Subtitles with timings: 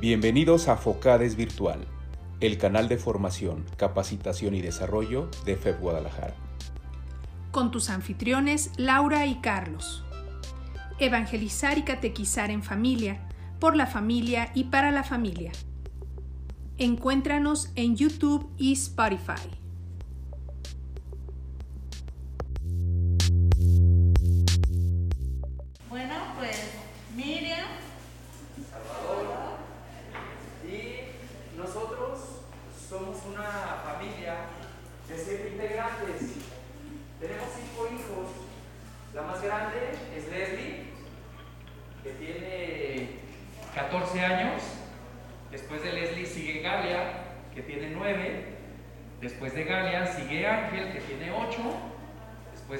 [0.00, 1.86] Bienvenidos a Focades Virtual,
[2.40, 6.34] el canal de formación, capacitación y desarrollo de FEB Guadalajara.
[7.52, 10.04] Con tus anfitriones Laura y Carlos.
[10.98, 13.28] Evangelizar y catequizar en familia,
[13.60, 15.52] por la familia y para la familia.
[16.76, 19.48] Encuéntranos en YouTube y Spotify.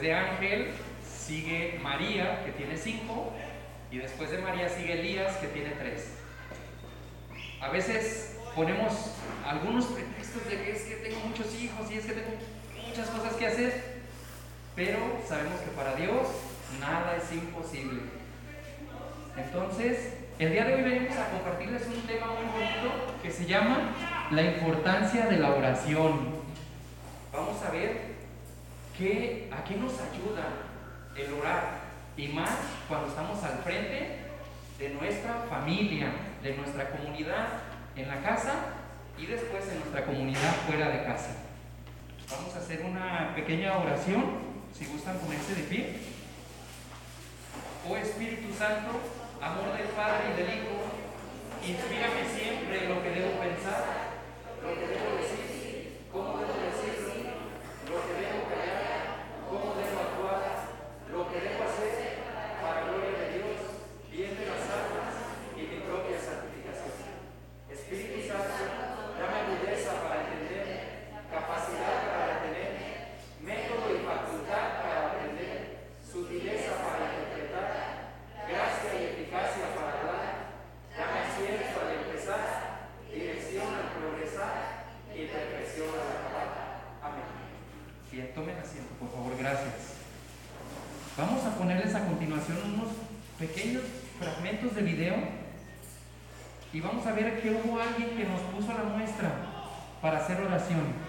[0.04, 0.70] De Ángel
[1.02, 3.32] sigue María, que tiene 5.
[3.90, 6.08] Y después de María sigue Elías, que tiene 3.
[7.62, 8.92] A veces ponemos
[9.46, 12.36] algunos pretextos de que es que tengo muchos hijos y es que tengo
[12.86, 13.94] muchas cosas que hacer.
[14.76, 16.28] Pero sabemos que para Dios
[16.78, 18.02] nada es imposible.
[19.38, 23.94] Entonces, el día de hoy venimos a compartirles un tema muy bonito que se llama
[24.30, 26.34] la importancia de la oración.
[27.32, 28.13] Vamos a ver
[28.96, 30.48] qué, a qué nos ayuda
[31.16, 31.84] el orar
[32.16, 32.50] y más
[32.88, 34.24] cuando estamos al frente
[34.78, 36.08] de nuestra familia,
[36.42, 37.48] de nuestra comunidad
[37.96, 38.54] en la casa
[39.18, 41.44] y después en nuestra comunidad fuera de casa.
[42.30, 44.24] Vamos a hacer una pequeña oración,
[44.72, 45.96] si gustan ponerse de pie.
[47.88, 48.98] Oh Espíritu Santo,
[49.40, 50.74] amor del Padre y del Hijo,
[51.62, 53.84] inspírame siempre en lo que debo pensar,
[54.62, 57.44] lo que debo decir, cómo debo decirlo,
[57.86, 58.73] lo que debo callar,
[59.64, 60.44] cómo debo actuar,
[61.08, 62.20] lo que debo hacer
[62.60, 63.56] para gloria de Dios,
[64.12, 65.16] bien de las almas
[65.56, 67.32] y mi propia santificación.
[67.72, 76.84] Espíritu Santo, dame agudeza para entender, capacidad para retener, método y facultad para aprender, sutileza
[76.84, 80.60] para interpretar, gracia y eficacia para hablar,
[80.92, 82.44] dame acierto al empezar,
[83.08, 86.52] dirección al progresar y perfección al acabar.
[87.00, 87.44] Amén.
[88.14, 89.98] Bien, tomen asiento, por favor, gracias.
[91.16, 92.90] Vamos a ponerles a continuación unos
[93.38, 93.82] pequeños
[94.20, 95.14] fragmentos de video
[96.72, 99.30] y vamos a ver que hubo alguien que nos puso la muestra
[100.02, 101.03] para hacer oración.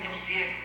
[0.00, 0.61] Que estás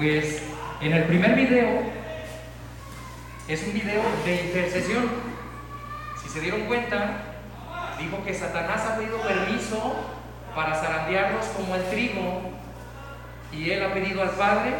[0.00, 0.40] Pues
[0.80, 1.82] en el primer video
[3.46, 5.10] es un video de intercesión.
[6.22, 7.18] Si se dieron cuenta,
[7.98, 9.96] dijo que Satanás ha pedido permiso
[10.54, 12.40] para zarandearlos como el trigo
[13.52, 14.72] y él ha pedido al Padre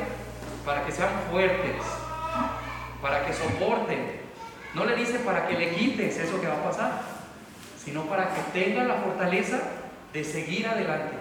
[0.64, 1.82] para que sean fuertes,
[3.02, 4.22] para que soporten.
[4.72, 7.02] No le dice para que le quites eso que va a pasar,
[7.84, 9.58] sino para que tengan la fortaleza
[10.14, 11.19] de seguir adelante.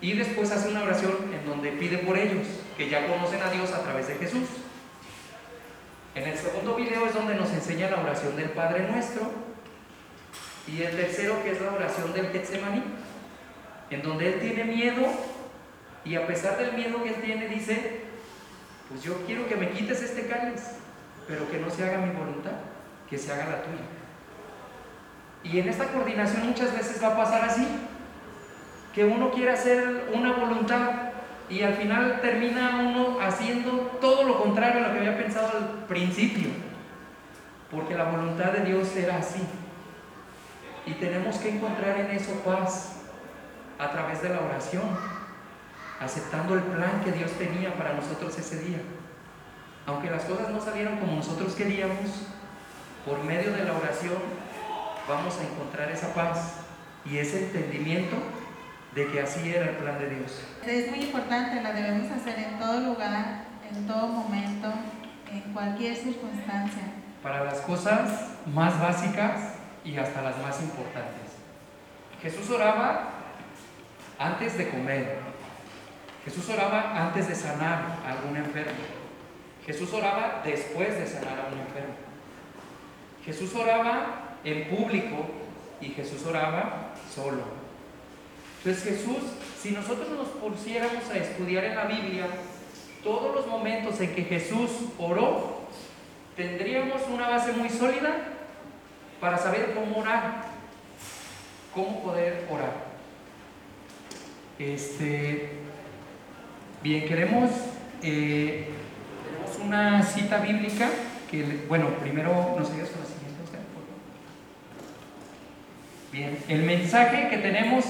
[0.00, 3.70] Y después hace una oración en donde pide por ellos, que ya conocen a Dios
[3.72, 4.48] a través de Jesús.
[6.14, 9.30] En el segundo video es donde nos enseña la oración del Padre Nuestro.
[10.66, 12.82] Y el tercero que es la oración del Getsemaní,
[13.90, 15.06] en donde él tiene miedo
[16.04, 18.00] y a pesar del miedo que él tiene dice,
[18.88, 20.62] pues yo quiero que me quites este cáliz,
[21.28, 22.52] pero que no se haga mi voluntad,
[23.08, 23.82] que se haga la tuya.
[25.42, 27.66] Y en esta coordinación muchas veces va a pasar así,
[28.94, 31.10] que uno quiere hacer una voluntad
[31.48, 35.84] y al final termina uno haciendo todo lo contrario a lo que había pensado al
[35.86, 36.48] principio,
[37.70, 39.42] porque la voluntad de Dios era así.
[40.86, 43.00] Y tenemos que encontrar en eso paz
[43.78, 44.82] a través de la oración,
[46.00, 48.78] aceptando el plan que Dios tenía para nosotros ese día.
[49.86, 52.26] Aunque las cosas no salieron como nosotros queríamos,
[53.04, 54.18] por medio de la oración
[55.08, 56.58] vamos a encontrar esa paz
[57.04, 58.16] y ese entendimiento
[58.94, 60.40] de que así era el plan de Dios.
[60.66, 64.72] Es muy importante, la debemos hacer en todo lugar, en todo momento,
[65.32, 66.82] en cualquier circunstancia.
[67.22, 69.54] Para las cosas más básicas
[69.84, 71.36] y hasta las más importantes.
[72.20, 73.10] Jesús oraba
[74.18, 75.18] antes de comer.
[76.24, 78.72] Jesús oraba antes de sanar a algún enfermo.
[79.64, 81.94] Jesús oraba después de sanar a un enfermo.
[83.24, 85.26] Jesús oraba en público
[85.80, 87.59] y Jesús oraba solo.
[88.62, 89.22] Entonces Jesús,
[89.58, 92.26] si nosotros nos pusiéramos a estudiar en la Biblia
[93.02, 95.60] todos los momentos en que Jesús oró,
[96.36, 98.16] tendríamos una base muy sólida
[99.18, 100.44] para saber cómo orar,
[101.74, 102.90] cómo poder orar.
[104.58, 105.52] Este,
[106.82, 107.50] bien, queremos,
[108.02, 108.68] eh,
[109.24, 110.90] tenemos una cita bíblica
[111.30, 113.20] que, bueno, primero nos ayudas con la siguiente.
[116.12, 117.84] Bien, el mensaje que tenemos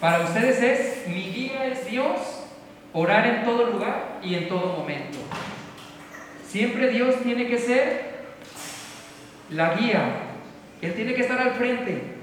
[0.00, 2.18] para ustedes es, mi guía es Dios,
[2.92, 5.18] orar en todo lugar y en todo momento.
[6.46, 8.18] Siempre Dios tiene que ser
[9.50, 10.02] la guía,
[10.80, 12.16] Él tiene que estar al frente.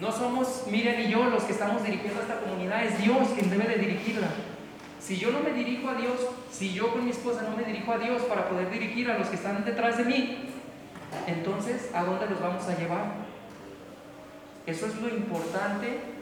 [0.00, 3.64] No somos Miren y yo los que estamos dirigiendo esta comunidad, es Dios quien debe
[3.64, 4.28] de dirigirla.
[5.00, 6.14] Si yo no me dirijo a Dios,
[6.50, 9.28] si yo con mi esposa no me dirijo a Dios para poder dirigir a los
[9.28, 10.38] que están detrás de mí,
[11.26, 13.04] entonces, ¿a dónde los vamos a llevar?
[14.66, 16.15] Eso es lo importante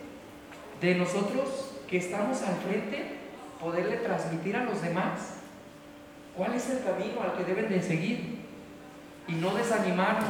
[0.85, 3.17] de nosotros que estamos al frente,
[3.61, 5.35] poderle transmitir a los demás
[6.37, 8.41] cuál es el camino al que deben de seguir
[9.26, 10.29] y no desanimarnos.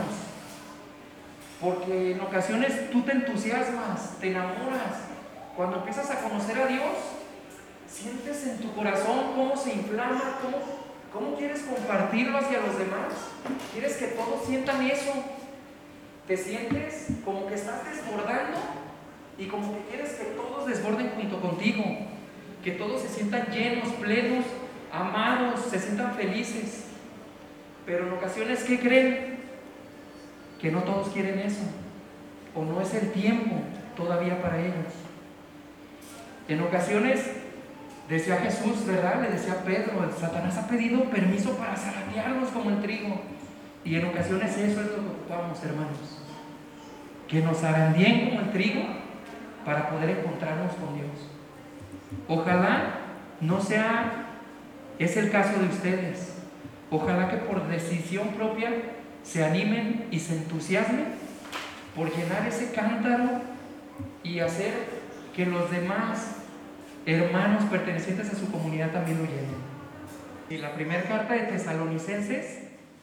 [1.61, 5.09] Porque en ocasiones tú te entusiasmas, te enamoras.
[5.57, 6.93] Cuando empiezas a conocer a Dios,
[7.89, 10.59] sientes en tu corazón cómo se inflama, cómo,
[11.13, 13.13] cómo quieres compartirlo hacia los demás.
[13.73, 15.13] Quieres que todos sientan eso.
[16.27, 18.84] Te sientes como que estás desbordando
[19.39, 21.85] y como que quieres que todos desborden junto contigo.
[22.63, 24.45] Que todos se sientan llenos, plenos,
[24.93, 26.87] amados, se sientan felices.
[27.85, 29.39] Pero en ocasiones, ¿qué creen?
[30.61, 31.63] Que no todos quieren eso.
[32.55, 33.57] O no es el tiempo
[33.97, 34.95] todavía para ellos.
[36.49, 37.33] En ocasiones,
[38.09, 39.23] decía Jesús, ¿verdad?
[39.23, 43.21] Le decía Pedro, Satanás ha pedido permiso para zaratearlos como el trigo.
[43.85, 46.23] Y en ocasiones eso es lo que ocupamos, hermanos.
[47.29, 47.61] Que nos
[47.95, 49.04] bien como el trigo
[49.65, 51.11] para poder encontrarnos con Dios.
[52.29, 52.95] Ojalá
[53.41, 54.27] no sea,
[54.99, 56.35] es el caso de ustedes.
[56.91, 58.71] Ojalá que por decisión propia
[59.23, 61.07] se animen y se entusiasmen
[61.97, 63.41] por llenar ese cántaro
[64.23, 64.73] y hacer
[65.35, 66.37] que los demás
[67.07, 69.65] hermanos pertenecientes a su comunidad también lo llenen.
[70.49, 72.61] Y la primera carta de Tesalonicenses,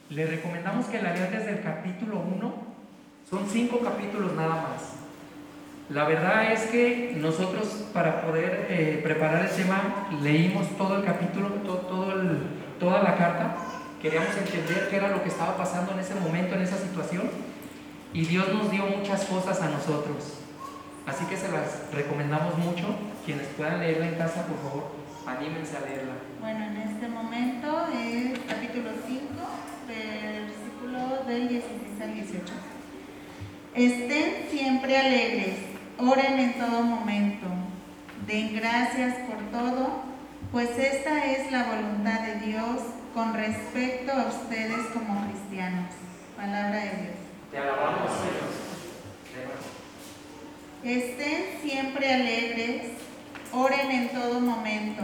[0.10, 2.54] le recomendamos que la lean desde el capítulo 1,
[3.30, 5.01] son cinco capítulos nada más.
[5.94, 11.50] La verdad es que nosotros para poder eh, preparar el tema leímos todo el capítulo,
[11.66, 12.14] todo,
[12.80, 13.58] toda la carta,
[14.02, 17.30] queríamos entender qué era lo que estaba pasando en ese momento, en esa situación,
[18.14, 20.40] y Dios nos dio muchas cosas a nosotros.
[21.06, 22.86] Así que se las recomendamos mucho.
[23.26, 24.92] Quienes puedan leerla en casa, por favor,
[25.28, 26.14] anímense a leerla.
[26.40, 29.22] Bueno, en este momento es capítulo 5,
[29.88, 32.54] versículo del 16 al 18.
[33.74, 35.71] Estén siempre alegres,
[36.10, 37.48] oren en todo momento,
[38.26, 40.02] den gracias por todo,
[40.52, 42.82] pues esta es la voluntad de Dios
[43.14, 45.94] con respecto a ustedes como cristianos.
[46.36, 47.16] Palabra de Dios.
[47.52, 48.62] Te alabamos, Señor.
[50.84, 52.94] Estén siempre alegres,
[53.54, 55.04] oren en todo momento,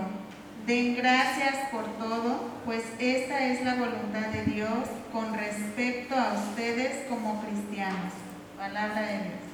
[0.65, 7.05] den gracias por todo, pues esta es la voluntad de Dios con respecto a ustedes
[7.07, 8.13] como cristianos.
[8.57, 9.46] Palabra de Dios.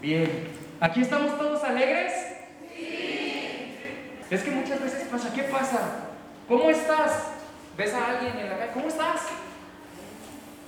[0.00, 0.48] Bien,
[0.80, 2.12] ¿aquí estamos todos alegres?
[2.76, 3.76] Sí.
[4.30, 5.80] Es que muchas veces pasa, ¿qué pasa?
[6.46, 7.28] ¿Cómo estás?
[7.76, 8.72] ¿Ves a alguien en la calle?
[8.74, 9.22] ¿Cómo estás?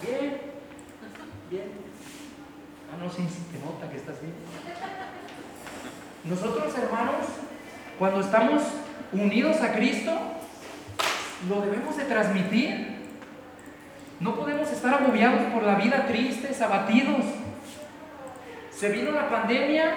[0.00, 0.38] Bien,
[1.50, 1.64] bien.
[2.90, 4.32] Ah, no, sí, te nota que estás bien.
[6.24, 7.26] Nosotros, hermanos,
[7.98, 8.62] cuando estamos
[9.12, 10.18] unidos a Cristo,
[11.48, 12.95] lo debemos de transmitir.
[14.20, 17.25] No podemos estar agobiados por la vida tristes, abatidos.
[18.70, 19.94] Se vino la pandemia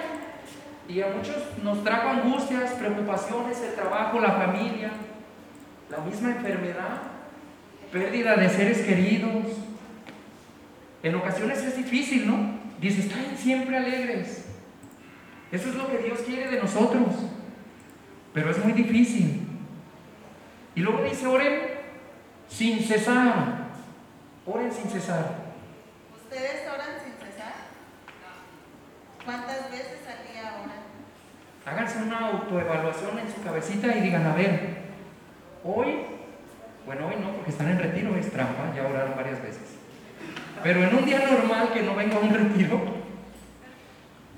[0.88, 4.90] y a muchos nos trajo angustias, preocupaciones, el trabajo, la familia,
[5.88, 7.02] la misma enfermedad,
[7.92, 9.46] pérdida de seres queridos.
[11.02, 12.58] En ocasiones es difícil, ¿no?
[12.80, 14.46] Dice, están siempre alegres.
[15.52, 17.08] Eso es lo que Dios quiere de nosotros.
[18.32, 19.46] Pero es muy difícil.
[20.74, 21.60] Y luego dice, oren
[22.48, 23.59] sin cesar.
[24.46, 25.24] Oren sin cesar.
[26.16, 27.54] ¿Ustedes oran sin cesar?
[29.24, 30.80] ¿Cuántas veces al día oran?
[31.66, 34.78] Háganse una autoevaluación en su cabecita y digan, a ver,
[35.62, 36.06] hoy,
[36.86, 39.76] bueno, hoy no, porque están en retiro, es trampa, ya oraron varias veces.
[40.62, 42.80] Pero en un día normal que no venga a un retiro,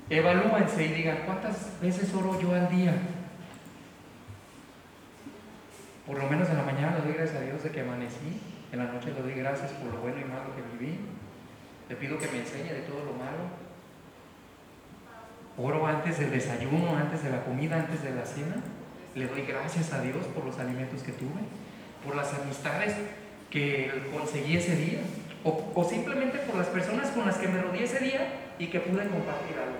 [0.09, 2.93] evalúense y digan, ¿cuántas veces oro yo al día?
[6.05, 8.41] Por lo menos en la mañana le doy gracias a Dios de que amanecí,
[8.71, 10.99] en la noche le doy gracias por lo bueno y malo que viví.
[11.87, 13.63] Le pido que me enseñe de todo lo malo.
[15.57, 18.55] Oro antes del desayuno, antes de la comida, antes de la cena.
[19.15, 21.41] Le doy gracias a Dios por los alimentos que tuve,
[22.03, 22.95] por las amistades
[23.51, 25.01] que conseguí ese día
[25.43, 29.07] o, simplemente por las personas con las que me rodeé ese día y que pude
[29.07, 29.77] compartir algo.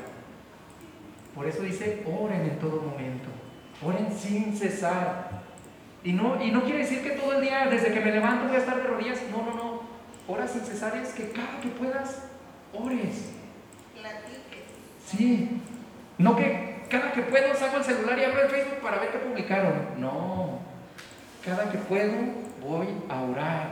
[1.33, 3.29] Por eso dice, oren en todo momento,
[3.83, 5.41] oren sin cesar.
[6.03, 8.55] Y no, y no quiere decir que todo el día, desde que me levanto, voy
[8.55, 9.19] a estar de rodillas.
[9.31, 9.81] No, no, no.
[10.27, 12.23] Ora sin cesar es que cada que puedas,
[12.73, 13.31] ores.
[15.05, 15.61] Sí.
[16.17, 19.17] No que cada que puedo saco el celular y abro el Facebook para ver qué
[19.17, 19.73] publicaron.
[19.97, 20.59] No.
[21.43, 22.13] Cada que puedo
[22.61, 23.67] voy a orar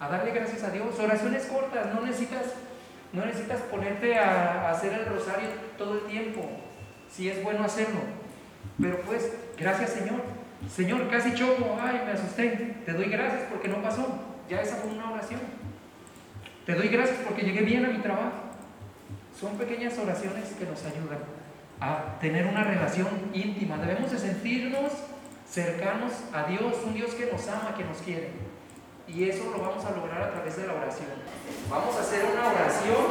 [0.00, 0.98] a darle gracias a Dios.
[0.98, 2.54] Oraciones cortas, no necesitas,
[3.12, 6.42] no necesitas ponerte a, hacer el rosario todo el tiempo,
[7.10, 8.00] si es bueno hacerlo.
[8.80, 10.37] Pero pues, gracias Señor.
[10.66, 12.76] Señor, casi choco, ay, me asusté.
[12.84, 14.18] Te doy gracias porque no pasó.
[14.48, 15.40] Ya esa fue una oración.
[16.66, 18.32] Te doy gracias porque llegué bien a mi trabajo.
[19.38, 21.20] Son pequeñas oraciones que nos ayudan
[21.80, 23.76] a tener una relación íntima.
[23.76, 24.92] Debemos de sentirnos
[25.48, 28.30] cercanos a Dios, un Dios que nos ama, que nos quiere.
[29.06, 31.08] Y eso lo vamos a lograr a través de la oración.
[31.70, 33.06] Vamos a hacer una oración,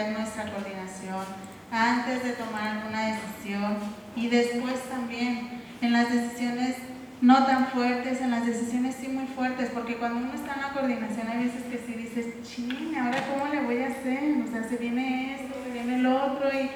[0.00, 1.24] iniciar nuestra coordinación,
[1.70, 3.78] antes de tomar alguna decisión
[4.16, 6.76] y después también en las decisiones
[7.20, 10.72] no tan fuertes, en las decisiones sí muy fuertes, porque cuando uno está en la
[10.72, 14.68] coordinación hay veces que sí dices, ching, ahora cómo le voy a hacer, o sea,
[14.68, 16.70] se viene esto, se viene el otro y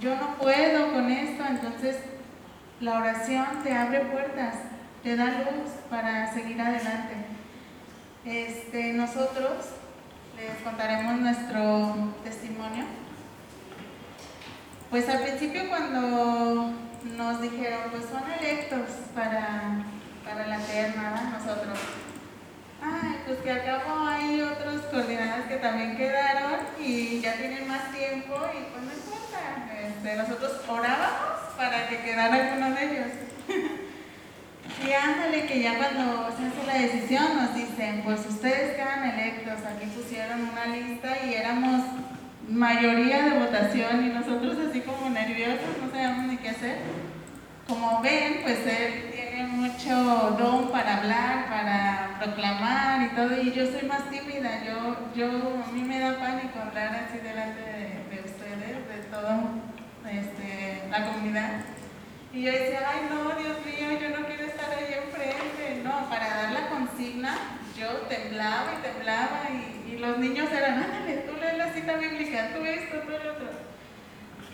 [0.00, 1.96] yo no puedo con esto, entonces
[2.80, 4.54] la oración te abre puertas,
[5.02, 7.14] te da luz para seguir adelante.
[8.24, 9.81] Este, nosotros
[10.48, 12.84] les contaremos nuestro testimonio.
[14.90, 16.72] Pues al principio cuando
[17.16, 19.84] nos dijeron, pues son electos para,
[20.24, 21.78] para la terna, nosotros.
[22.82, 27.92] Ay, pues que al cabo hay otros coordinadores que también quedaron y ya tienen más
[27.92, 29.80] tiempo y pues no importa.
[29.80, 33.12] Este, nosotros orábamos para que quedara alguno de ellos.
[34.86, 39.58] y ándale, que ya cuando se hace la decisión nos dicen, pues ustedes quedan electos,
[39.64, 41.82] aquí pusieron una lista y éramos
[42.48, 46.78] mayoría de votación y nosotros así como nerviosos, no sabíamos ni qué hacer.
[47.68, 53.66] Como ven, pues él tiene mucho don para hablar, para proclamar y todo, y yo
[53.66, 55.28] soy más tímida, yo, yo,
[55.66, 59.40] a mí me da pánico hablar así delante de, de ustedes, de toda
[60.10, 61.50] este, la comunidad.
[62.34, 65.82] Y yo decía, ay no, Dios mío, yo no quiero estar ahí enfrente.
[65.84, 66.68] No, para dar la
[67.02, 67.34] consigna,
[67.78, 72.50] yo temblaba y temblaba y, y los niños eran, ándale, tú lees la cita bíblica,
[72.54, 73.50] tú esto, tú lo otro.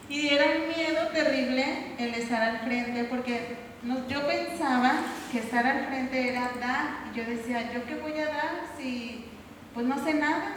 [0.09, 1.65] Y era un miedo terrible
[1.99, 4.93] el estar al frente, porque no, yo pensaba
[5.31, 9.27] que estar al frente era dar, y yo decía, ¿yo qué voy a dar si
[9.75, 10.55] pues no sé nada?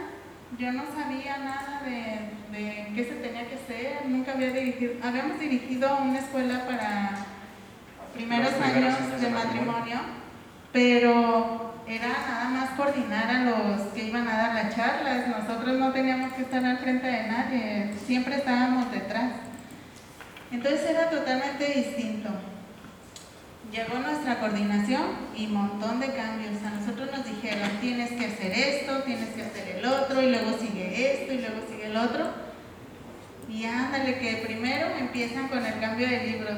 [0.58, 5.40] Yo no sabía nada de, de qué se tenía que hacer, nunca había dirigido, habíamos
[5.40, 7.26] dirigido una escuela para
[8.14, 10.00] primeros años de matrimonio,
[10.74, 15.28] pero era nada más coordinar a los que iban a dar las charlas.
[15.28, 19.32] Nosotros no teníamos que estar al frente de nadie, siempre estábamos detrás.
[20.52, 22.30] Entonces era totalmente distinto.
[23.72, 25.04] Llegó nuestra coordinación
[25.36, 26.62] y montón de cambios.
[26.66, 30.58] A nosotros nos dijeron, tienes que hacer esto, tienes que hacer el otro, y luego
[30.60, 32.32] sigue esto, y luego sigue el otro.
[33.48, 36.58] Y ándale, que primero empiezan con el cambio de libros.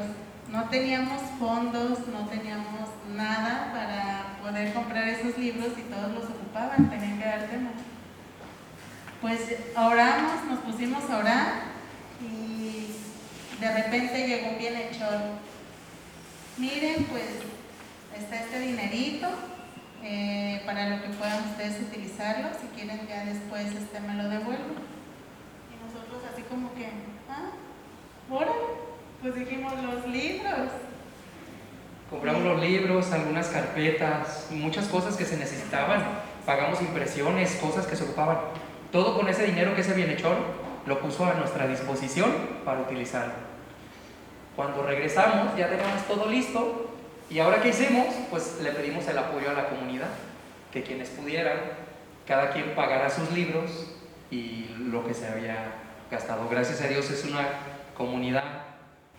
[0.50, 6.90] No teníamos fondos, no teníamos nada para poder comprar esos libros y todos los ocupaban,
[6.90, 7.70] tenían que dar tema.
[9.22, 9.40] Pues
[9.78, 11.54] oramos, nos pusimos a orar
[12.22, 12.88] y
[13.62, 15.22] de repente llegó un bienhechor.
[16.58, 17.24] Miren, pues
[18.20, 19.30] está este dinerito
[20.04, 22.50] eh, para lo que puedan ustedes utilizarlo.
[22.60, 24.76] Si quieren, ya después este me lo devuelvo.
[25.72, 26.90] Y nosotros, así como que,
[27.30, 27.52] ah,
[28.30, 28.52] órale,
[29.22, 30.70] pues dijimos los libros.
[32.10, 36.04] Compramos los libros, algunas carpetas, muchas cosas que se necesitaban.
[36.46, 38.38] Pagamos impresiones, cosas que se ocupaban.
[38.92, 40.38] Todo con ese dinero que ese bienhechor
[40.86, 42.32] lo puso a nuestra disposición
[42.66, 43.34] para utilizarlo.
[44.56, 46.92] Cuando regresamos ya teníamos todo listo
[47.30, 50.10] y ahora que hicimos, pues le pedimos el apoyo a la comunidad,
[50.72, 51.58] que quienes pudieran,
[52.28, 53.96] cada quien pagara sus libros
[54.30, 55.74] y lo que se había
[56.12, 56.48] gastado.
[56.50, 57.48] Gracias a Dios es una
[57.98, 58.44] comunidad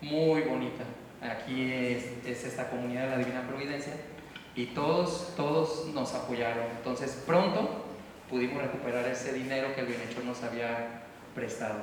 [0.01, 0.83] muy bonita.
[1.31, 3.93] Aquí es, es esta comunidad de la Divina Providencia
[4.55, 6.65] y todos, todos nos apoyaron.
[6.77, 7.85] Entonces pronto
[8.29, 11.79] pudimos recuperar ese dinero que el bienhechor nos había prestado.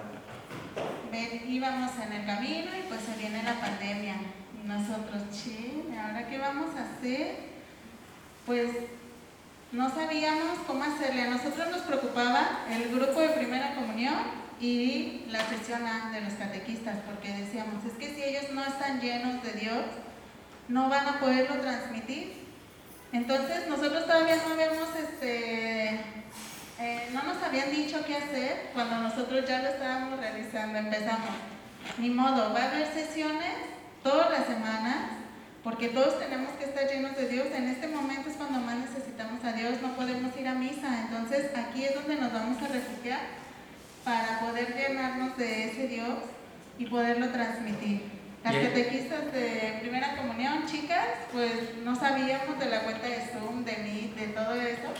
[1.10, 4.16] Ven, íbamos en el camino y pues se viene la pandemia.
[4.62, 7.36] Y nosotros, che, ¿ahora qué vamos a hacer?
[8.46, 8.70] Pues
[9.72, 11.22] no sabíamos cómo hacerle.
[11.22, 16.34] A nosotros nos preocupaba el grupo de primera comunión y la sesión A de los
[16.34, 19.84] catequistas, porque decíamos, es que si ellos no están llenos de Dios,
[20.68, 22.34] no van a poderlo transmitir.
[23.12, 26.00] Entonces nosotros todavía no habíamos, este,
[26.78, 31.30] eh, no nos habían dicho qué hacer cuando nosotros ya lo estábamos realizando, empezamos.
[31.98, 33.54] Ni modo, va a haber sesiones
[34.04, 35.10] todas las semanas,
[35.64, 37.48] porque todos tenemos que estar llenos de Dios.
[37.52, 41.02] En este momento es cuando más necesitamos a Dios, no podemos ir a misa.
[41.02, 43.42] Entonces aquí es donde nos vamos a refugiar
[44.04, 46.18] para poder llenarnos de ese Dios
[46.78, 48.02] y poderlo transmitir.
[48.44, 53.76] Las catequistas de primera comunión, chicas, pues no sabíamos de la cuenta de Zoom, de
[53.76, 54.92] mí, de todo eso.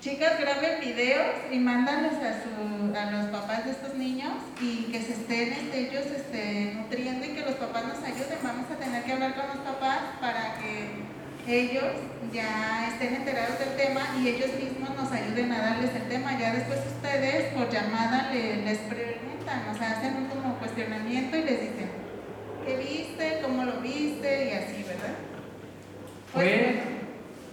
[0.00, 5.00] Chicas, graben videos y mándalos a, su, a los papás de estos niños y que
[5.00, 8.38] se estén este, ellos este, nutriendo y que los papás nos ayuden.
[8.42, 11.09] Vamos a tener que hablar con los papás para que
[11.46, 11.84] ellos
[12.32, 16.38] ya estén enterados del tema y ellos mismos nos ayuden a darles el tema.
[16.38, 21.60] Ya después ustedes por llamada les preguntan, o sea, hacen un como cuestionamiento y les
[21.60, 21.90] dicen,
[22.66, 23.40] ¿qué viste?
[23.42, 24.50] ¿Cómo lo viste?
[24.50, 25.16] Y así, ¿verdad?
[26.32, 26.80] Fue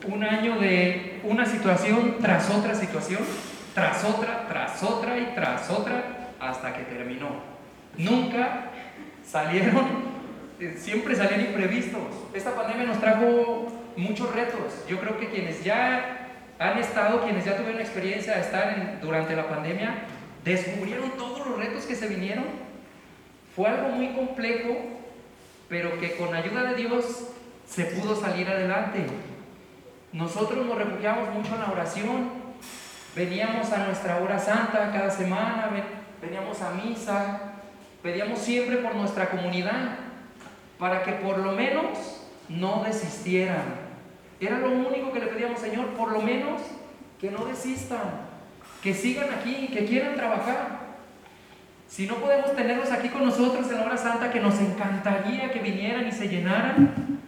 [0.07, 3.21] un año de una situación tras otra situación,
[3.73, 7.29] tras otra, tras otra y tras otra, hasta que terminó.
[7.97, 8.71] Nunca
[9.25, 10.16] salieron
[10.77, 12.01] siempre salían imprevistos.
[12.33, 14.85] Esta pandemia nos trajo muchos retos.
[14.87, 19.47] Yo creo que quienes ya han estado, quienes ya tuvieron experiencia de estar durante la
[19.47, 20.05] pandemia,
[20.43, 22.45] descubrieron todos los retos que se vinieron.
[23.55, 24.75] Fue algo muy complejo,
[25.69, 27.29] pero que con ayuda de Dios
[27.67, 29.05] se pudo salir adelante.
[30.11, 32.47] Nosotros nos refugiamos mucho en la oración.
[33.15, 35.69] Veníamos a nuestra hora santa cada semana,
[36.21, 37.53] veníamos a misa,
[38.03, 40.06] pedíamos siempre por nuestra comunidad
[40.79, 43.87] para que por lo menos no desistieran.
[44.39, 46.61] Era lo único que le pedíamos, Señor, por lo menos
[47.19, 48.27] que no desistan,
[48.83, 50.87] que sigan aquí, que quieran trabajar.
[51.87, 55.59] Si no podemos tenerlos aquí con nosotros en la hora santa, que nos encantaría que
[55.59, 57.19] vinieran y se llenaran,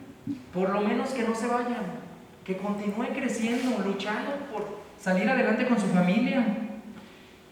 [0.54, 2.00] por lo menos que no se vayan,
[2.44, 6.46] que continúen creciendo, luchando por salir adelante con su familia.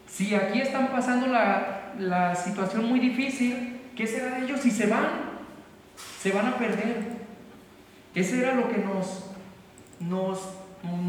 [0.06, 4.86] Si aquí están pasando la, la situación muy difícil, ¿qué será de ellos si se
[4.86, 5.27] van?
[6.20, 7.18] Se van a perder.
[8.14, 9.24] Ese era lo que nos,
[10.00, 10.40] nos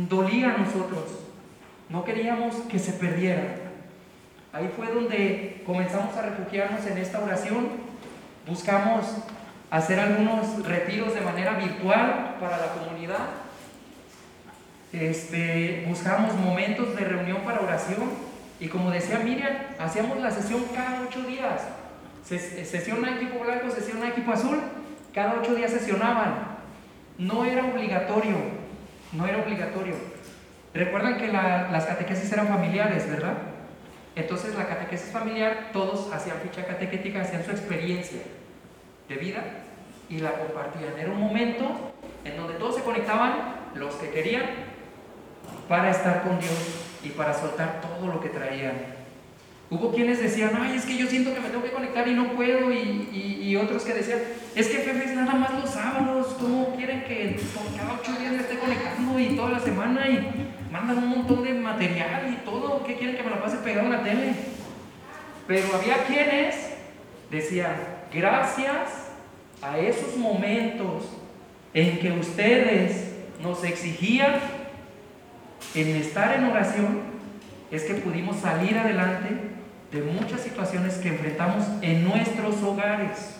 [0.07, 1.05] dolía a nosotros.
[1.89, 3.55] No queríamos que se perdieran.
[4.53, 7.67] Ahí fue donde comenzamos a refugiarnos en esta oración.
[8.47, 9.05] Buscamos
[9.71, 13.29] hacer algunos retiros de manera virtual para la comunidad.
[14.91, 18.29] Este, buscamos momentos de reunión para oración.
[18.59, 21.61] Y como decía Miriam, hacíamos la sesión cada ocho días.
[22.25, 24.59] Sesión a equipo blanco, sesión a equipo azul
[25.13, 26.59] cada ocho días sesionaban.
[27.17, 28.37] No era obligatorio,
[29.13, 29.95] no era obligatorio.
[30.73, 33.33] Recuerdan que las catequesis eran familiares, ¿verdad?
[34.15, 38.21] Entonces la catequesis familiar, todos hacían ficha catequética, hacían su experiencia
[39.07, 39.43] de vida
[40.09, 40.97] y la compartían.
[40.97, 41.91] Era un momento
[42.25, 44.43] en donde todos se conectaban, los que querían,
[45.67, 48.98] para estar con Dios y para soltar todo lo que traían.
[49.71, 52.31] Hubo quienes decían, ay, es que yo siento que me tengo que conectar y no
[52.33, 54.19] puedo, y, otros que decían,
[54.55, 57.39] es que Fefe es nada más los sábados, ¿cómo quieren que
[57.75, 61.53] cada ocho días me esté conectando y toda la semana y mandan un montón de
[61.55, 62.83] material y todo?
[62.83, 64.33] ¿Qué quieren que me lo pase pegado en la tele?
[65.47, 66.55] Pero había quienes
[67.31, 67.75] decían,
[68.13, 69.09] gracias
[69.61, 71.05] a esos momentos
[71.73, 74.35] en que ustedes nos exigían
[75.75, 77.01] en estar en oración,
[77.71, 79.48] es que pudimos salir adelante
[79.91, 83.35] de muchas situaciones que enfrentamos en nuestros hogares.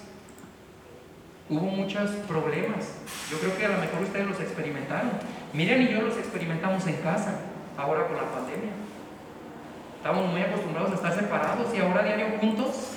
[1.49, 2.93] Hubo muchos problemas.
[3.29, 5.11] Yo creo que a lo mejor ustedes los experimentaron.
[5.53, 7.39] Miren y yo los experimentamos en casa,
[7.77, 8.71] ahora con la pandemia.
[9.97, 12.93] Estamos muy acostumbrados a estar separados y ahora diario juntos.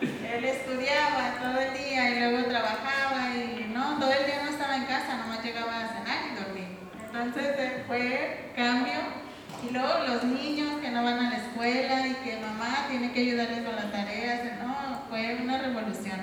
[0.00, 4.76] Él estudiaba todo el día y luego trabajaba y no, todo el día no estaba
[4.76, 6.78] en casa, nomás llegaba a cenar y dormir.
[7.06, 9.25] Entonces fue cambio
[9.62, 13.20] y luego los niños que no van a la escuela y que mamá tiene que
[13.20, 16.20] ayudarles con las tareas, no, fue una revolución.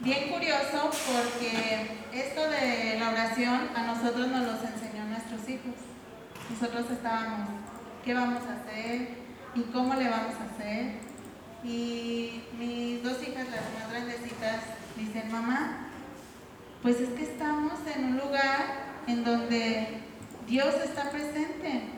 [0.00, 5.74] Bien curioso porque esto de la oración a nosotros nos los enseñó nuestros hijos.
[6.50, 7.48] Nosotros estábamos,
[8.04, 9.08] ¿qué vamos a hacer?
[9.54, 10.92] ¿Y cómo le vamos a hacer?
[11.64, 14.60] Y mis dos hijas, las más grandecitas,
[14.96, 15.88] dicen, mamá,
[16.82, 20.02] pues es que estamos en un lugar en donde
[20.46, 21.95] Dios está presente.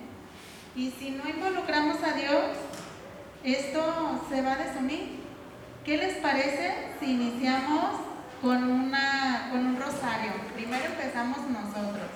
[0.78, 2.40] Y si no involucramos a Dios,
[3.42, 5.18] esto se va a desunir.
[5.84, 8.00] ¿Qué les parece si iniciamos
[8.40, 10.30] con, una, con un rosario?
[10.54, 12.06] Primero empezamos nosotros.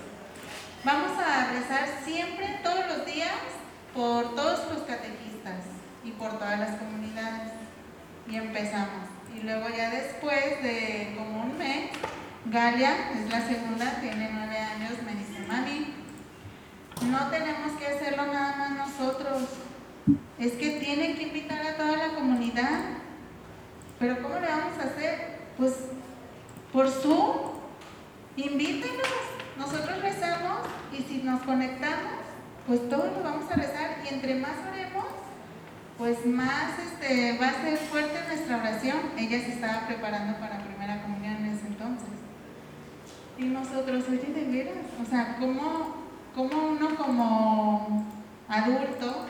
[0.85, 3.33] Vamos a rezar siempre, todos los días,
[3.92, 5.64] por todos los catequistas
[6.05, 7.51] y por todas las comunidades.
[8.29, 9.09] Y empezamos.
[9.37, 11.90] Y luego ya después de como un mes,
[12.44, 16.02] Galia es la segunda, tiene nueve años, me dice, mami,
[17.05, 19.43] no tenemos que hacerlo nada más nosotros.
[20.38, 22.81] Es que tienen que invitar a toda la comunidad.
[23.99, 25.38] Pero ¿cómo le vamos a hacer?
[25.57, 25.75] Pues
[26.73, 27.53] por Zoom,
[28.37, 29.07] invítenos.
[29.59, 30.61] Nosotros rezamos
[30.93, 32.23] y si nos conectamos,
[32.67, 35.05] pues todos lo vamos a rezar y entre más oremos,
[35.99, 38.97] pues más este, va a ser fuerte nuestra oración.
[39.17, 42.09] Ella se estaba preparando para primera comunión en ese entonces.
[43.38, 46.02] Y nosotros, oye, de veras, o sea, ¿cómo
[46.35, 48.07] cómo uno como
[48.49, 49.27] adulto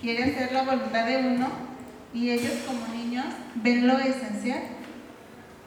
[0.00, 1.48] quiere hacer la voluntad de uno
[2.12, 3.26] y ellos como niños
[3.56, 4.62] ven lo esencial.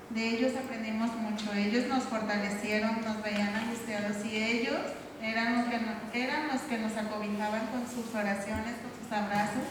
[0.10, 4.78] De ellos aprendimos mucho, ellos nos fortalecieron, nos veían angustiados y ellos
[5.22, 9.64] eran los que nos, eran los que nos acobijaban con sus oraciones, con sus abrazos,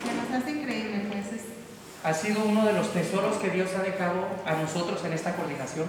[0.00, 1.26] que nos hace increíble pues.
[2.04, 5.86] Ha sido uno de los tesoros que Dios ha dejado a nosotros en esta coordinación.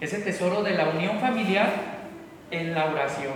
[0.00, 1.91] Ese tesoro de la unión familiar
[2.52, 3.32] en la oración,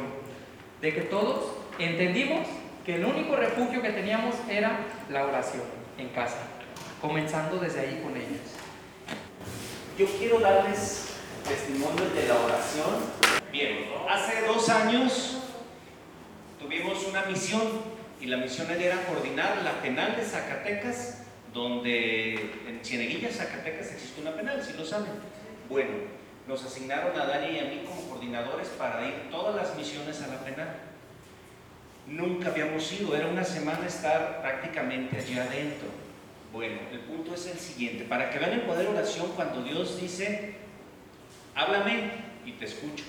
[0.80, 2.46] de que todos entendimos
[2.84, 4.78] que el único refugio que teníamos era
[5.10, 5.64] la oración
[5.98, 6.38] en casa,
[7.00, 8.40] comenzando desde ahí con ellos.
[9.98, 11.14] Yo quiero darles
[11.48, 12.86] testimonio de la oración.
[13.50, 15.38] Bien, hace dos años
[16.60, 17.62] tuvimos una misión
[18.20, 21.22] y la misión era coordinar la penal de Zacatecas,
[21.54, 22.34] donde
[22.68, 25.12] en Cieneguilla, Zacatecas, existe una penal, si lo saben.
[25.68, 25.90] Bueno,
[26.46, 30.28] nos asignaron a Dani y a mí como coordinadores para ir todas las misiones a
[30.28, 30.76] la penal.
[32.06, 35.88] Nunca habíamos ido, era una semana estar prácticamente allí adentro.
[36.52, 40.00] Bueno, el punto es el siguiente, para que vean el poder de oración cuando Dios
[40.00, 40.54] dice,
[41.54, 42.12] háblame
[42.44, 43.04] y te escucho.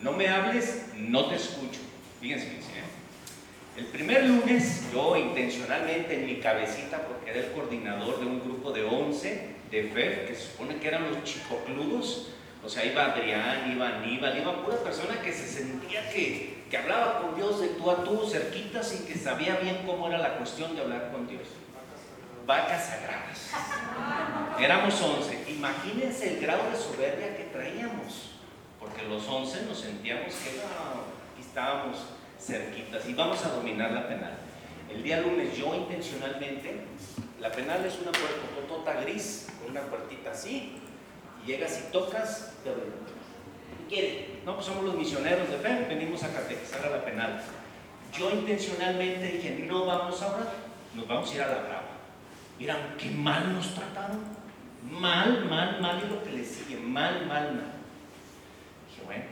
[0.00, 1.80] No me hables, no te escucho.
[2.20, 2.68] Fíjense, fíjense.
[2.68, 3.78] ¿eh?
[3.78, 8.70] El primer lunes, yo intencionalmente en mi cabecita, porque era el coordinador de un grupo
[8.70, 12.28] de 11 de fe, que se supone que eran los chicocludos,
[12.64, 17.20] o sea, iba Adrián, iba Aníbal, iba pura persona que se sentía que, que hablaba
[17.20, 20.74] con Dios de tú a tú, cerquitas y que sabía bien cómo era la cuestión
[20.74, 21.48] de hablar con Dios.
[22.46, 23.50] Vacas sagradas.
[24.58, 25.44] Éramos once.
[25.48, 28.30] Imagínense el grado de soberbia que traíamos.
[28.80, 31.98] Porque los once nos sentíamos que no, estábamos
[32.40, 34.38] cerquitas y vamos a dominar la penal.
[34.90, 36.84] El día lunes yo intencionalmente,
[37.40, 38.48] la penal es una puerta
[39.02, 40.77] gris, una puertita así,
[41.48, 44.40] Llegas y tocas, te ¿Qué quiere?
[44.44, 47.42] No, pues somos los misioneros de fe, venimos a catequizar a la penal.
[48.12, 50.52] Yo intencionalmente dije, no vamos a orar,
[50.94, 51.88] nos vamos a ir a la brava.
[52.58, 54.20] Miran, qué mal nos trataron.
[54.90, 57.72] Mal, mal, mal y lo que le sigue, mal, mal, mal.
[58.90, 59.24] Dije, bueno,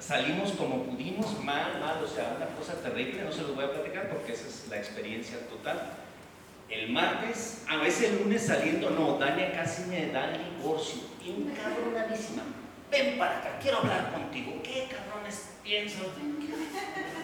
[0.00, 3.70] salimos como pudimos, mal, mal, o sea, una cosa terrible, no se los voy a
[3.70, 6.05] platicar porque esa es la experiencia total.
[6.68, 12.42] El martes, a veces el lunes saliendo, no, Dania casi me da el divorcio, encabronadísima.
[12.90, 14.60] ven para acá, quiero hablar contigo.
[14.64, 16.06] ¿Qué cabrones piensan?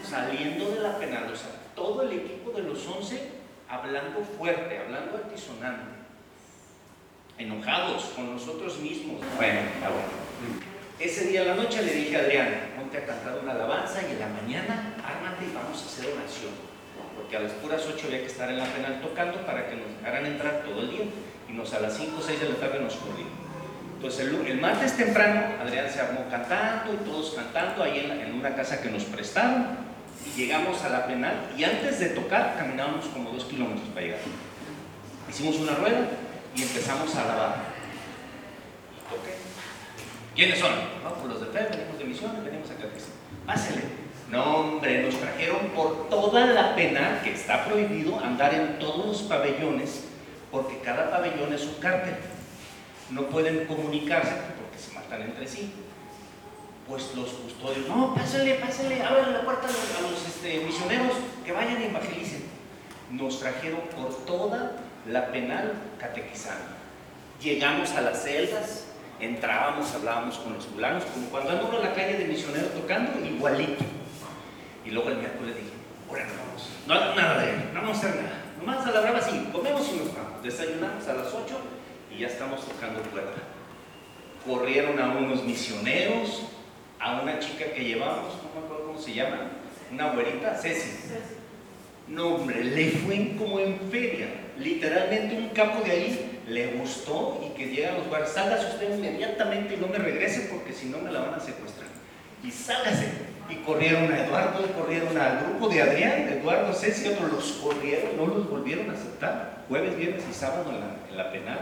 [0.08, 1.32] Saliendo de la penal,
[1.74, 5.90] todo el equipo de los 11 hablando fuerte, hablando altisonante,
[7.38, 9.20] enojados con nosotros mismos.
[9.36, 10.22] Bueno, está bueno.
[11.00, 14.12] Ese día a la noche le dije a Adrián, ponte a cantar una alabanza y
[14.12, 16.71] en la mañana ármate y vamos a hacer oración.
[17.16, 19.86] Porque a las puras 8 había que estar en la penal tocando para que nos
[19.98, 21.04] dejaran entrar todo el día.
[21.48, 23.42] Y nos a las 5 o 6 de la tarde nos corrimos.
[24.02, 28.82] Entonces el, martes temprano Adrián se armó cantando y todos cantando ahí en, una casa
[28.82, 29.64] que nos prestaron
[30.26, 34.18] y llegamos a la penal y antes de tocar caminábamos como dos kilómetros para llegar.
[35.30, 36.08] Hicimos una rueda
[36.56, 37.56] y empezamos a alabar.
[39.08, 40.34] Y.
[40.34, 40.72] ¿Quiénes son?
[41.04, 43.14] No, pues los de fe, venimos de misiones, venimos a catecismo.
[43.46, 44.01] Pásele.
[44.32, 49.22] No, hombre, nos trajeron por toda la penal que está prohibido andar en todos los
[49.22, 50.04] pabellones
[50.50, 52.16] porque cada pabellón es un cártel
[53.12, 55.70] no pueden comunicarse porque se matan entre sí.
[56.88, 61.12] Pues los custodios, no, pásale, pásale, abran la puerta a los, a los este, misioneros
[61.44, 62.44] que vayan y evangelicen.
[63.10, 64.72] Nos trajeron por toda
[65.06, 66.64] la penal catequizando.
[67.40, 68.86] Llegamos a las celdas,
[69.20, 73.84] entrábamos, hablábamos con los fulanos, como cuando ando en la calle de misionero tocando, igualito.
[74.84, 75.70] Y luego el miércoles dije,
[76.08, 78.42] ahora no vamos, no nada de él, no vamos a hacer nada.
[78.58, 80.42] Nomás a la brava sí, comemos y nos vamos.
[80.42, 81.60] Desayunamos a las 8
[82.14, 83.42] y ya estamos tocando puerta.
[84.46, 86.42] Corrieron a unos misioneros,
[86.98, 89.50] a una chica que llevamos, no me acuerdo cómo se llama,
[89.90, 90.90] una güerita, Ceci.
[92.08, 94.26] No, hombre, le fue como en feria.
[94.58, 98.32] Literalmente un capo de ahí le gustó y que llegan los guardias.
[98.32, 101.88] Sálgase usted inmediatamente y no me regrese porque si no me la van a secuestrar.
[102.44, 103.08] Y sálgase.
[103.52, 108.26] Y corrieron a Eduardo, corrieron al grupo de Adrián, Eduardo, Ceci, otros los corrieron, no
[108.26, 109.64] los volvieron a aceptar.
[109.68, 111.58] Jueves, viernes y sábado en la, en penal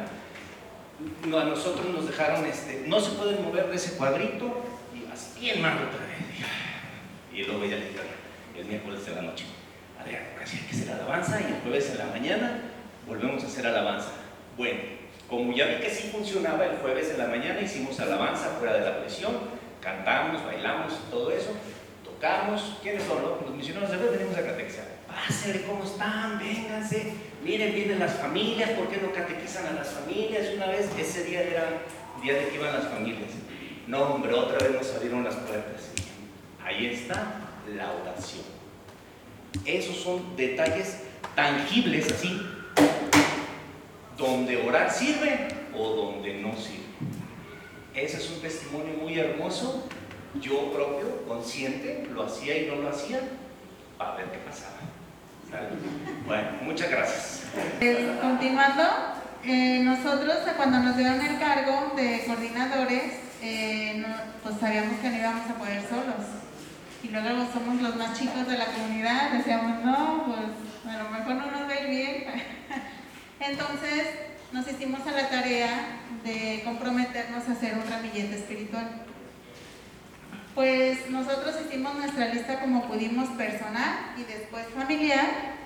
[1.26, 4.62] no, a nosotros nos dejaron, este, no se pueden mover de ese cuadrito,
[4.94, 6.20] y así bien mal otra vez.
[7.32, 8.00] Y luego ya le dije,
[8.58, 9.44] el miércoles de la noche,
[9.98, 12.62] Adrián, casi hay que hacer alabanza, y el jueves en la mañana
[13.06, 14.10] volvemos a hacer alabanza.
[14.56, 14.80] Bueno,
[15.28, 18.84] como ya vi que sí funcionaba, el jueves en la mañana hicimos alabanza fuera de
[18.84, 19.32] la presión,
[19.80, 21.52] cantamos, bailamos, todo eso,
[22.20, 22.76] tocamos.
[22.82, 23.22] ¿Quiénes son?
[23.22, 23.38] No?
[23.46, 24.84] Los misioneros de Dios venimos a catequizar.
[25.08, 26.38] Pásenle, ¿cómo están?
[26.38, 27.14] Vénganse.
[27.42, 30.48] Miren, vienen las familias, ¿por qué no catequizan a las familias?
[30.54, 31.82] Una vez, ese día era
[32.22, 33.30] día de que iban las familias.
[33.86, 35.88] No, hombre, otra vez nos abrieron las puertas.
[36.62, 37.40] Ahí está
[37.74, 38.44] la oración.
[39.64, 41.04] Esos son detalles
[41.34, 42.40] tangibles así,
[44.16, 46.80] donde orar sirve o donde no sirve.
[47.94, 49.88] Ese es un testimonio muy hermoso.
[50.34, 53.20] Yo propio, consciente, lo hacía y no lo hacía,
[53.98, 54.76] para ver qué pasaba.
[56.26, 57.42] Bueno, muchas gracias.
[57.80, 58.82] Eh, continuando,
[59.44, 64.04] eh, nosotros cuando nos dieron el cargo de coordinadores, eh,
[64.42, 66.26] pues sabíamos que no íbamos a poder solos.
[67.02, 71.34] Y luego somos los más chicos de la comunidad, decíamos, no, pues a lo mejor
[71.34, 72.24] no nos va bien.
[73.40, 74.06] Entonces
[74.52, 75.70] nos hicimos a la tarea
[76.22, 79.09] de comprometernos a hacer un ramillete espiritual.
[80.54, 85.60] Pues nosotros hicimos nuestra lista como pudimos personal y después familiar.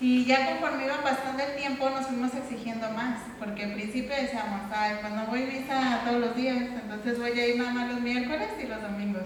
[0.00, 4.60] Y ya conforme iba pasando el tiempo nos fuimos exigiendo más, porque al principio decíamos,
[4.72, 8.00] ay, pues no voy misa todos los días, entonces voy a ir nada más los
[8.00, 9.24] miércoles y los domingos.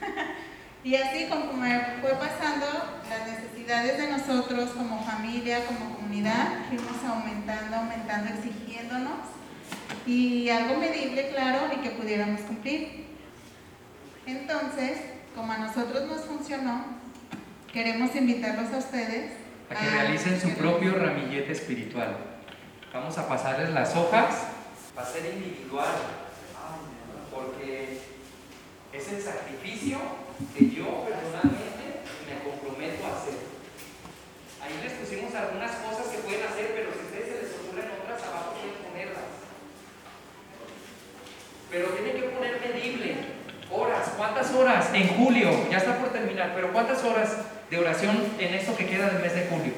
[0.84, 2.66] y así conforme fue pasando,
[3.10, 9.26] las necesidades de nosotros como familia, como comunidad, fuimos aumentando, aumentando, exigiéndonos.
[10.06, 13.11] Y algo medible, claro, y que pudiéramos cumplir.
[14.26, 14.98] Entonces,
[15.34, 16.84] como a nosotros nos funcionó,
[17.72, 19.32] queremos invitarlos a ustedes
[19.70, 22.16] a que realicen su propio ramillete espiritual.
[22.92, 24.48] Vamos a pasarles las hojas.
[24.96, 25.88] Va a ser individual,
[27.32, 27.98] porque
[28.92, 29.98] es el sacrificio
[30.56, 33.40] que yo personalmente me comprometo a hacer.
[34.60, 37.88] Ahí les pusimos algunas cosas que pueden hacer, pero si a ustedes se les ocurren
[38.04, 39.24] otras, abajo pueden ponerlas.
[41.70, 43.16] Pero tienen que poner medible.
[43.72, 44.52] Horas, ¿cuántas
[44.94, 47.30] En julio, ya está por terminar, pero ¿cuántas horas
[47.70, 49.72] de oración en esto que queda del mes de julio?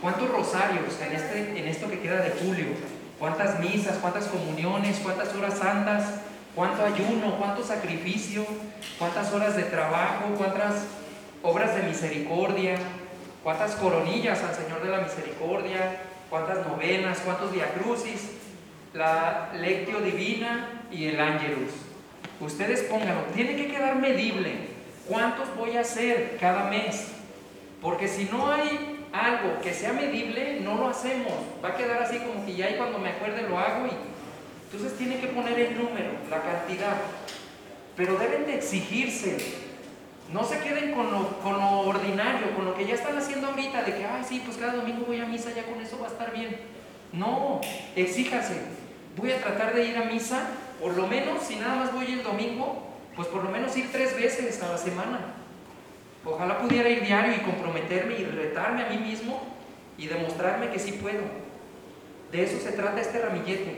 [0.00, 2.68] ¿Cuántos rosarios en, este, en esto que queda de julio?
[3.18, 3.98] ¿Cuántas misas?
[3.98, 4.98] ¿Cuántas comuniones?
[5.02, 6.04] ¿Cuántas horas santas?
[6.54, 7.36] ¿Cuánto ayuno?
[7.38, 8.46] ¿Cuánto sacrificio?
[8.98, 10.34] ¿Cuántas horas de trabajo?
[10.38, 10.84] ¿Cuántas
[11.42, 12.76] obras de misericordia?
[13.44, 16.00] ¿Cuántas coronillas al Señor de la Misericordia?
[16.30, 17.18] ¿Cuántas novenas?
[17.22, 18.30] ¿Cuántos diacrucis?
[18.94, 21.89] La lectio divina y el ángelus.
[22.40, 24.70] Ustedes pónganlo, tiene que quedar medible.
[25.06, 27.08] ¿Cuántos voy a hacer cada mes?
[27.82, 31.32] Porque si no hay algo que sea medible, no lo hacemos.
[31.62, 33.90] Va a quedar así como que ya y cuando me acuerde lo hago y
[34.72, 36.96] Entonces tiene que poner el número, la cantidad.
[37.96, 39.36] Pero deben de exigirse.
[40.32, 43.82] No se queden con lo, con lo ordinario, con lo que ya están haciendo ahorita,
[43.82, 46.10] de que, ay, sí, pues cada domingo voy a misa, ya con eso va a
[46.10, 46.56] estar bien.
[47.12, 47.60] No,
[47.96, 48.60] exíjase.
[49.16, 50.46] Voy a tratar de ir a misa,
[50.80, 52.82] por lo menos, si nada más voy el domingo,
[53.14, 55.34] pues por lo menos ir tres veces a la semana.
[56.24, 59.42] Ojalá pudiera ir diario y comprometerme y retarme a mí mismo
[59.98, 61.20] y demostrarme que sí puedo.
[62.32, 63.76] De eso se trata este ramillete,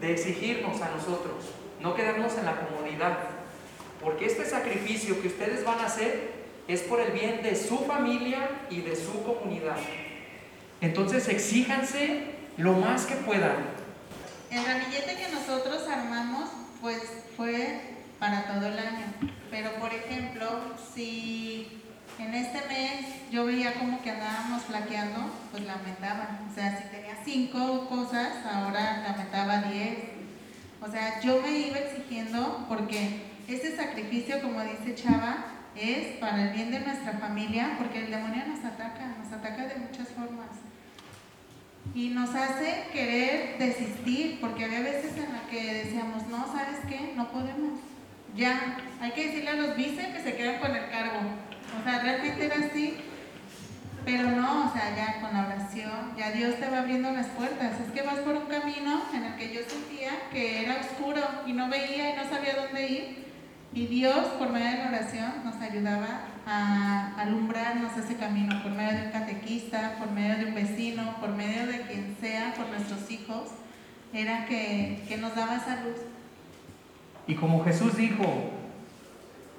[0.00, 3.18] de exigirnos a nosotros, no quedarnos en la comodidad,
[4.02, 6.32] porque este sacrificio que ustedes van a hacer
[6.68, 9.78] es por el bien de su familia y de su comunidad.
[10.80, 13.56] Entonces exíjanse lo más que puedan.
[14.50, 16.48] El ramillete que nosotros armamos,
[16.80, 17.02] pues
[17.36, 17.80] fue
[18.18, 19.06] para todo el año.
[19.50, 21.82] Pero por ejemplo, si
[22.18, 26.40] en este mes yo veía como que andábamos flaqueando, pues lamentaba.
[26.50, 29.98] O sea, si tenía cinco cosas, ahora lamentaba diez.
[30.80, 35.44] O sea, yo me iba exigiendo porque este sacrificio, como dice Chava,
[35.76, 39.76] es para el bien de nuestra familia, porque el demonio nos ataca, nos ataca de
[39.76, 40.67] muchas formas.
[41.94, 47.12] Y nos hace querer desistir, porque había veces en las que decíamos, no, ¿sabes qué?
[47.16, 47.80] No podemos.
[48.36, 51.18] Ya, hay que decirle a los vice que se quedan con el cargo.
[51.80, 52.98] O sea, realmente era así.
[54.04, 57.80] Pero no, o sea, ya con la oración, ya Dios te va abriendo las puertas.
[57.80, 61.52] Es que vas por un camino en el que yo sentía que era oscuro y
[61.52, 63.26] no veía y no sabía dónde ir.
[63.74, 68.98] Y Dios, por medio de la oración, nos ayudaba a alumbrarnos ese camino, por medio
[68.98, 73.10] de un catequista, por medio de un vecino, por medio de quien sea, por nuestros
[73.10, 73.50] hijos,
[74.14, 75.98] era que, que nos daba esa luz.
[77.26, 78.24] Y como Jesús dijo,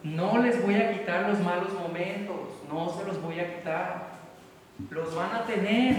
[0.04, 4.10] no les voy a quitar los malos momentos, no se los voy a quitar,
[4.90, 5.96] los van a tener,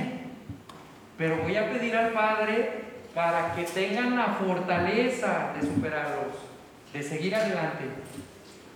[1.16, 2.84] pero voy a pedir al Padre
[3.14, 6.34] para que tengan la fortaleza de superarlos,
[6.92, 7.84] de seguir adelante.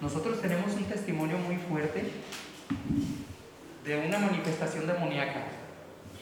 [0.01, 2.05] Nosotros tenemos un testimonio muy fuerte
[3.85, 5.41] de una manifestación demoníaca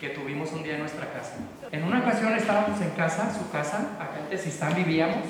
[0.01, 1.35] que tuvimos un día en nuestra casa.
[1.71, 5.25] En una ocasión estábamos en casa, su casa, acá en Tesistán vivíamos,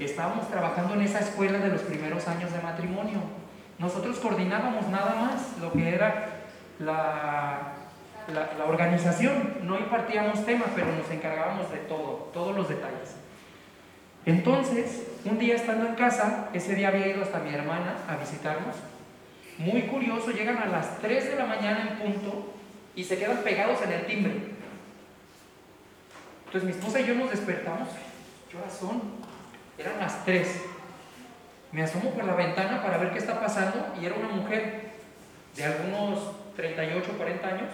[0.00, 3.18] estábamos trabajando en esa escuela de los primeros años de matrimonio.
[3.78, 6.28] Nosotros coordinábamos nada más lo que era
[6.78, 7.74] la,
[8.32, 13.16] la, la organización, no impartíamos temas, pero nos encargábamos de todo, todos los detalles.
[14.24, 18.76] Entonces, un día estando en casa, ese día había ido hasta mi hermana a visitarnos.
[19.58, 22.54] Muy curioso, llegan a las 3 de la mañana en punto
[22.94, 24.32] y se quedan pegados en el timbre.
[26.46, 27.88] Entonces mi esposa y yo nos despertamos.
[28.50, 29.02] ¿Qué horas son?
[29.78, 30.62] Eran las 3.
[31.72, 34.92] Me asomo por la ventana para ver qué está pasando y era una mujer
[35.56, 37.70] de algunos 38, 40 años.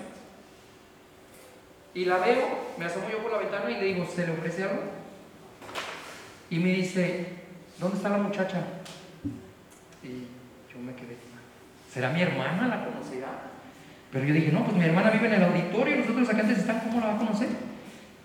[1.92, 2.46] Y la veo,
[2.78, 4.82] me asomo yo por la ventana y le digo, ¿se le ofrece algo?
[6.48, 7.39] Y me dice,
[7.80, 8.62] ¿dónde está la muchacha?
[10.02, 10.08] Y
[10.72, 11.16] yo me quedé,
[11.92, 12.68] ¿será mi hermana?
[12.68, 13.28] ¿La conocerá?
[14.12, 16.80] Pero yo dije, no, pues mi hermana vive en el auditorio, nosotros acá antes están,
[16.80, 17.48] ¿cómo la va a conocer?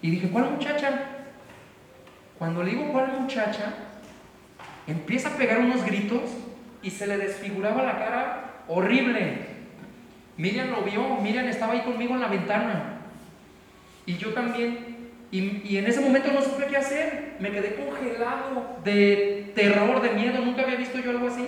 [0.02, 1.02] Y dije, ¿cuál muchacha?
[2.38, 3.74] Cuando le digo cuál muchacha,
[4.88, 6.22] empieza a pegar unos gritos
[6.82, 9.56] y se le desfiguraba la cara horrible.
[10.38, 12.98] Miriam lo vio, Miriam estaba ahí conmigo en la ventana.
[14.06, 14.95] Y yo también
[15.36, 17.34] y, y, en ese momento no supe qué hacer.
[17.40, 20.46] Me quedé congelado de terror, de miedo.
[20.46, 21.46] Nunca había visto yo algo así.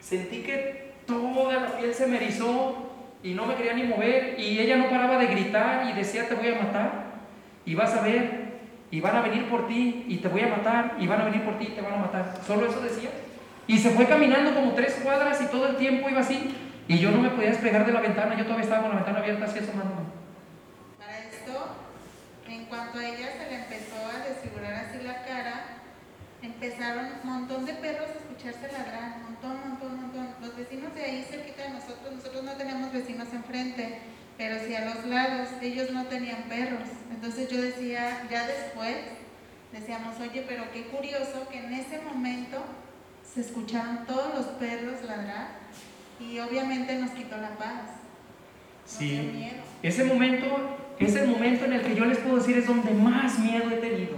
[0.00, 2.90] Sentí que toda la piel se me erizó
[3.22, 4.34] y no me quería ni mover.
[4.36, 7.04] Y ella no paraba de gritar y decía, te voy a matar.
[7.64, 8.44] Y vas a ver.
[8.90, 10.96] Y van a venir por ti y te voy a matar.
[10.98, 12.34] Y van a venir por ti y te van a matar.
[12.44, 13.10] Solo eso decía.
[13.68, 16.52] Y se fue caminando como tres cuadras y todo el tiempo iba así.
[16.88, 18.36] Y yo no me podía despegar de la ventana.
[18.36, 20.03] Yo todavía estaba con la ventana abierta así asomándome.
[22.74, 25.62] En cuanto a ella se le empezó a desfigurar así la cara,
[26.42, 30.28] empezaron un montón de perros a escucharse ladrar, un montón, un montón, un montón.
[30.40, 34.00] Los vecinos de ahí cerquita de nosotros, nosotros no teníamos vecinos enfrente,
[34.36, 36.88] pero sí a los lados, ellos no tenían perros.
[37.12, 38.96] Entonces yo decía, ya después,
[39.72, 42.58] decíamos, oye, pero qué curioso que en ese momento
[43.32, 45.46] se escucharon todos los perros ladrar
[46.18, 48.02] y obviamente nos quitó la paz.
[48.84, 49.62] Nos dio Sí, miedo.
[49.82, 53.38] ese momento es el momento en el que yo les puedo decir es donde más
[53.38, 54.16] miedo he tenido.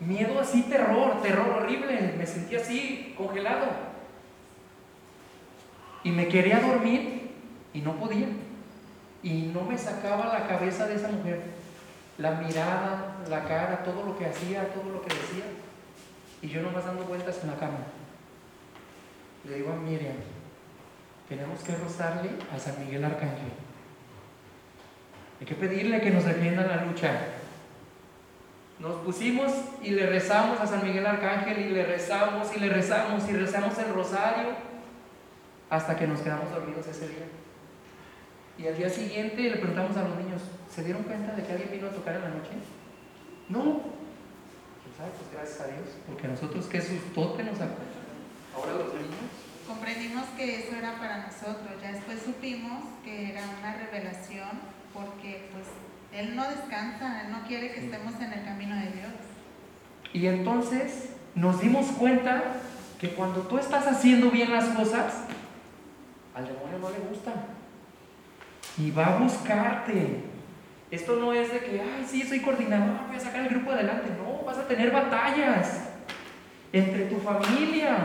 [0.00, 2.14] Miedo así, terror, terror horrible.
[2.16, 3.66] Me sentí así, congelado.
[6.02, 7.30] Y me quería dormir
[7.72, 8.26] y no podía.
[9.22, 11.42] Y no me sacaba la cabeza de esa mujer.
[12.18, 15.44] La mirada, la cara, todo lo que hacía, todo lo que decía.
[16.42, 17.78] Y yo nomás dando vueltas en la cama.
[19.48, 20.16] Le digo a Miriam,
[21.28, 23.63] tenemos que rozarle a San Miguel Arcángel.
[25.44, 27.20] Hay que pedirle que nos defienda en la lucha.
[28.78, 33.28] Nos pusimos y le rezamos a San Miguel Arcángel y le rezamos y le rezamos
[33.28, 34.54] y rezamos el rosario
[35.68, 37.26] hasta que nos quedamos dormidos ese día.
[38.56, 40.40] Y al día siguiente le preguntamos a los niños,
[40.74, 42.52] ¿se dieron cuenta de que alguien vino a tocar en la noche?
[43.50, 43.82] No.
[44.98, 48.00] Ay, pues gracias a Dios, porque nosotros qué sustote nos acompaña.
[48.56, 49.28] Ahora los niños.
[49.68, 55.66] Comprendimos que eso era para nosotros, ya después supimos que era una revelación porque pues
[56.12, 59.12] Él no descansa, Él no quiere que estemos en el camino de Dios.
[60.12, 62.42] Y entonces nos dimos cuenta
[63.00, 65.24] que cuando tú estás haciendo bien las cosas,
[66.34, 67.32] al demonio no le gusta.
[68.78, 70.22] Y va a buscarte.
[70.90, 74.10] Esto no es de que, ay, sí, soy coordinador, voy a sacar el grupo adelante.
[74.16, 75.88] No, vas a tener batallas
[76.72, 77.96] entre tu familia.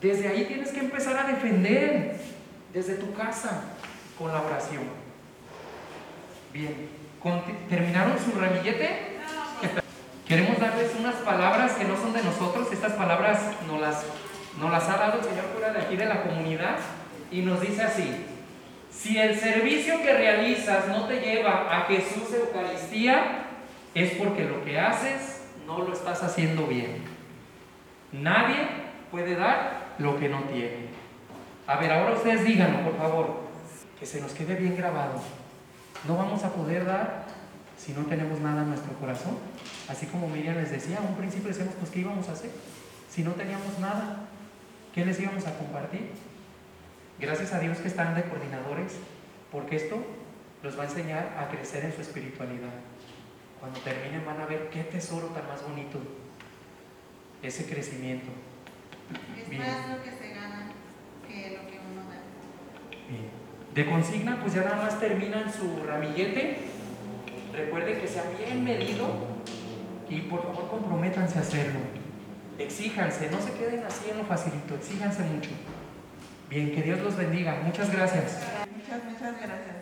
[0.00, 2.18] Desde ahí tienes que empezar a defender,
[2.72, 3.64] desde tu casa,
[4.18, 5.01] con la oración.
[6.52, 6.88] Bien,
[7.70, 9.12] ¿terminaron su ramillete?
[10.26, 12.70] Queremos darles unas palabras que no son de nosotros.
[12.70, 14.04] Estas palabras nos las,
[14.60, 16.76] nos las ha dado el Señor fuera de aquí de la comunidad
[17.30, 18.26] y nos dice así.
[18.90, 23.46] Si el servicio que realizas no te lleva a Jesús Eucaristía,
[23.94, 27.02] es porque lo que haces no lo estás haciendo bien.
[28.12, 28.68] Nadie
[29.10, 30.88] puede dar lo que no tiene.
[31.66, 33.40] A ver, ahora ustedes díganlo, por favor,
[33.98, 35.22] que se nos quede bien grabado.
[36.06, 37.24] No vamos a poder dar
[37.78, 39.38] si no tenemos nada en nuestro corazón.
[39.88, 42.50] Así como Miriam les decía, a un principio decíamos, pues, ¿qué íbamos a hacer?
[43.08, 44.26] Si no teníamos nada,
[44.94, 46.10] ¿qué les íbamos a compartir?
[47.18, 48.94] Gracias a Dios que están de coordinadores,
[49.50, 50.02] porque esto
[50.62, 52.72] los va a enseñar a crecer en su espiritualidad.
[53.60, 55.98] Cuando terminen van a ver qué tesoro tan más bonito,
[57.42, 58.30] ese crecimiento.
[59.36, 60.70] Es más lo que se gana
[61.28, 62.22] que lo que uno da.
[63.08, 63.41] Bien.
[63.74, 66.58] De consigna, pues ya nada más terminan su ramillete.
[67.54, 69.08] Recuerden que sea bien medido
[70.08, 71.80] y por favor comprométanse a hacerlo.
[72.58, 75.50] Exíjanse, no se queden así en lo facilito, exíjanse mucho.
[76.50, 77.60] Bien, que Dios los bendiga.
[77.64, 78.40] Muchas gracias.
[78.76, 79.76] Muchas, muchas gracias.